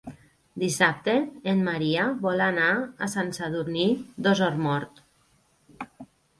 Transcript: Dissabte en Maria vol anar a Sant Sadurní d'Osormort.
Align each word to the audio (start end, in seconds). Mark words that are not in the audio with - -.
Dissabte 0.61 1.13
en 1.51 1.61
Maria 1.67 2.07
vol 2.25 2.43
anar 2.47 2.71
a 2.79 3.11
Sant 3.17 3.31
Sadurní 3.41 3.87
d'Osormort. 4.25 5.07